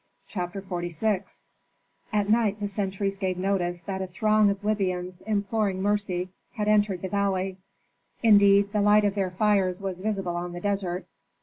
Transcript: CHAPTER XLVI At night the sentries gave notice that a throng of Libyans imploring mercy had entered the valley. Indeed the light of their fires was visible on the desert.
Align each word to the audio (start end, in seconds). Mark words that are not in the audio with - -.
CHAPTER 0.25 0.63
XLVI 0.63 1.43
At 2.11 2.27
night 2.27 2.59
the 2.59 2.67
sentries 2.67 3.19
gave 3.19 3.37
notice 3.37 3.81
that 3.83 4.01
a 4.01 4.07
throng 4.07 4.49
of 4.49 4.65
Libyans 4.65 5.21
imploring 5.27 5.79
mercy 5.79 6.29
had 6.53 6.67
entered 6.67 7.03
the 7.03 7.07
valley. 7.07 7.59
Indeed 8.23 8.71
the 8.73 8.81
light 8.81 9.05
of 9.05 9.13
their 9.13 9.29
fires 9.29 9.79
was 9.79 10.01
visible 10.01 10.35
on 10.35 10.53
the 10.53 10.59
desert. 10.59 11.05